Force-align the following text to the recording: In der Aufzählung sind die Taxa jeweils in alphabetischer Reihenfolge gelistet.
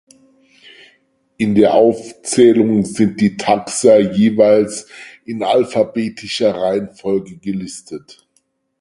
In 1.37 1.53
der 1.53 1.75
Aufzählung 1.75 2.83
sind 2.85 3.21
die 3.21 3.37
Taxa 3.37 3.99
jeweils 3.99 4.87
in 5.25 5.43
alphabetischer 5.43 6.55
Reihenfolge 6.55 7.37
gelistet. 7.37 8.25